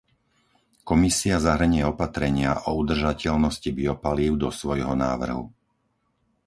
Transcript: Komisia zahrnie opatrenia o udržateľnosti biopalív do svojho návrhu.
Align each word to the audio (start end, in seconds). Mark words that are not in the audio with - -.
Komisia 0.89 1.37
zahrnie 1.45 1.83
opatrenia 1.93 2.51
o 2.65 2.71
udržateľnosti 2.83 3.69
biopalív 3.79 4.31
do 4.43 4.49
svojho 4.59 4.93
návrhu. 5.05 5.45